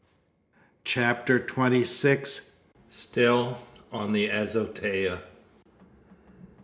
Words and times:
CHAPTER 0.83 1.37
TWENTY 1.37 1.83
SIX. 1.83 2.51
STILL 2.89 3.61
ON 3.91 4.13
THE 4.13 4.29
AZOTEA. 4.31 5.21